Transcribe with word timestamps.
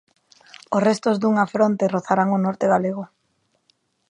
Os 0.75 0.83
restos 0.87 1.15
dunha 1.21 1.45
fronte 1.53 1.91
rozarán 1.95 2.29
o 2.37 2.39
norte 2.45 2.65
galego. 2.73 3.03